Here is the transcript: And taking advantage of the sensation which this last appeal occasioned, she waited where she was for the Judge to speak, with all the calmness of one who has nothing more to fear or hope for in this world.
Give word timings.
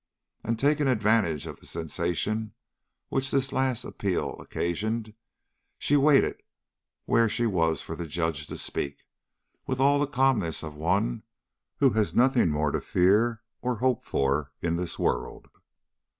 And 0.43 0.57
taking 0.57 0.87
advantage 0.87 1.45
of 1.45 1.59
the 1.59 1.67
sensation 1.67 2.53
which 3.09 3.29
this 3.29 3.51
last 3.53 3.83
appeal 3.83 4.35
occasioned, 4.39 5.13
she 5.77 5.95
waited 5.95 6.41
where 7.05 7.29
she 7.29 7.45
was 7.45 7.83
for 7.83 7.95
the 7.95 8.07
Judge 8.07 8.47
to 8.47 8.57
speak, 8.57 9.05
with 9.67 9.79
all 9.79 9.99
the 9.99 10.07
calmness 10.07 10.63
of 10.63 10.73
one 10.73 11.21
who 11.77 11.91
has 11.91 12.15
nothing 12.15 12.49
more 12.49 12.71
to 12.71 12.81
fear 12.81 13.43
or 13.61 13.75
hope 13.75 14.03
for 14.03 14.51
in 14.59 14.75
this 14.75 14.97
world. 14.97 15.49